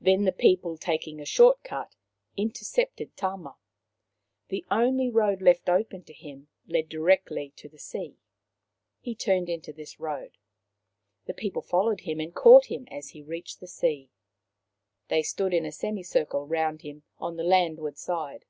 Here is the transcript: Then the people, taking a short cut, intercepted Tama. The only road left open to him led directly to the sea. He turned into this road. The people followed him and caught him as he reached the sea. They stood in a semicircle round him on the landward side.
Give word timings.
Then 0.00 0.24
the 0.24 0.32
people, 0.32 0.76
taking 0.76 1.20
a 1.20 1.24
short 1.24 1.62
cut, 1.62 1.94
intercepted 2.36 3.16
Tama. 3.16 3.58
The 4.48 4.66
only 4.72 5.08
road 5.08 5.40
left 5.40 5.68
open 5.68 6.02
to 6.06 6.12
him 6.12 6.48
led 6.66 6.88
directly 6.88 7.52
to 7.58 7.68
the 7.68 7.78
sea. 7.78 8.18
He 8.98 9.14
turned 9.14 9.48
into 9.48 9.72
this 9.72 10.00
road. 10.00 10.36
The 11.26 11.34
people 11.34 11.62
followed 11.62 12.00
him 12.00 12.18
and 12.18 12.34
caught 12.34 12.66
him 12.72 12.88
as 12.90 13.10
he 13.10 13.22
reached 13.22 13.60
the 13.60 13.68
sea. 13.68 14.10
They 15.06 15.22
stood 15.22 15.54
in 15.54 15.64
a 15.64 15.70
semicircle 15.70 16.44
round 16.44 16.82
him 16.82 17.04
on 17.20 17.36
the 17.36 17.44
landward 17.44 17.96
side. 17.98 18.44